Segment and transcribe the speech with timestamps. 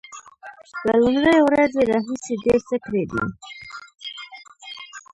[0.85, 3.23] له لومړۍ ورځې راهیسې ډیر څه کړي دي